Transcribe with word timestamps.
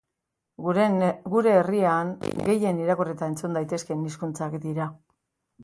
Gure 1.33 1.53
herrian 1.57 2.13
gehien 2.49 2.81
irakur 2.87 3.13
eta 3.13 3.29
entzun 3.33 3.61
daitezkeen 3.61 4.05
hizkuntzak 4.11 4.61
dira. 4.69 4.93